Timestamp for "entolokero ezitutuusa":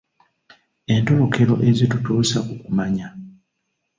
0.93-2.37